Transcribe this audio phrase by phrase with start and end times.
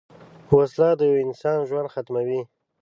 [0.57, 2.41] وسله د یوه انسان ژوند ختموي